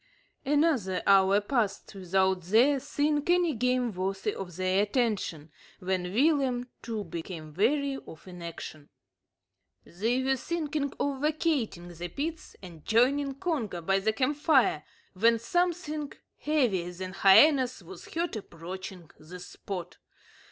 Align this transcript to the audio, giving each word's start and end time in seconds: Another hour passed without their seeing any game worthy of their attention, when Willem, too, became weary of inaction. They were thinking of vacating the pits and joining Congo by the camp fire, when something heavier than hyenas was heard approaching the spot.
Another 0.47 1.03
hour 1.05 1.39
passed 1.41 1.93
without 1.93 2.41
their 2.41 2.79
seeing 2.79 3.21
any 3.27 3.53
game 3.53 3.93
worthy 3.93 4.33
of 4.33 4.55
their 4.55 4.81
attention, 4.81 5.51
when 5.79 6.11
Willem, 6.11 6.67
too, 6.81 7.03
became 7.03 7.53
weary 7.53 7.99
of 8.07 8.27
inaction. 8.27 8.89
They 9.85 10.23
were 10.23 10.37
thinking 10.37 10.91
of 10.99 11.21
vacating 11.21 11.89
the 11.89 12.07
pits 12.07 12.55
and 12.63 12.83
joining 12.83 13.35
Congo 13.35 13.79
by 13.79 13.99
the 13.99 14.11
camp 14.13 14.37
fire, 14.37 14.83
when 15.13 15.37
something 15.37 16.11
heavier 16.39 16.91
than 16.93 17.13
hyenas 17.13 17.83
was 17.83 18.11
heard 18.11 18.35
approaching 18.35 19.11
the 19.19 19.39
spot. 19.39 19.99